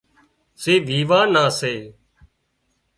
زي 0.61 0.75
ويوان 0.87 1.27
نا 1.33 1.43
سي 1.59 1.73